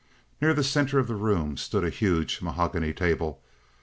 Near 0.41 0.55
the 0.55 0.63
center 0.63 0.97
of 0.97 1.05
the 1.07 1.13
room 1.13 1.57
stood 1.57 1.83
a 1.83 1.91
huge 1.91 2.41
mahogany 2.41 2.91
table. 2.91 3.39